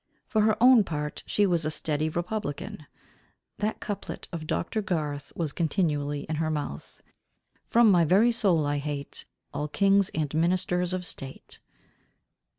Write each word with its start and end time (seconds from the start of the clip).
For 0.25 0.41
her 0.41 0.57
own 0.59 0.83
part 0.83 1.21
she 1.27 1.45
was 1.45 1.63
a 1.63 1.69
steady 1.69 2.09
republican. 2.09 2.87
That 3.59 3.79
couplet 3.79 4.27
of 4.31 4.47
Dr. 4.47 4.81
Garth 4.81 5.31
was 5.35 5.51
continually 5.53 6.21
in 6.21 6.37
her 6.37 6.49
mouth, 6.49 7.03
_From 7.71 7.91
my 7.91 8.03
very 8.03 8.31
soul 8.31 8.65
I 8.65 8.79
hate, 8.79 9.25
All 9.53 9.67
kings 9.67 10.09
and 10.15 10.33
ministers 10.33 10.91
of 10.93 11.05
state. 11.05 11.59